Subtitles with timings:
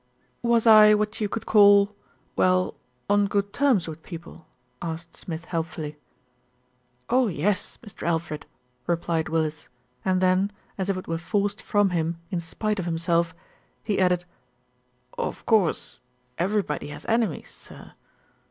[0.41, 1.95] "Was I what you could call
[2.35, 2.73] well,
[3.07, 4.47] on good terms with people?"
[4.81, 5.95] asked Smith helpfully.
[7.11, 7.77] "Oh, yes!
[7.85, 8.07] Mr.
[8.07, 8.47] Alfred,"
[8.87, 9.69] replied Willis,
[10.03, 13.35] and then, as if it were forced from him in spite of himself,
[13.83, 14.25] he added,
[15.19, 16.01] "Of course
[16.39, 17.93] everybody has enemies, sir."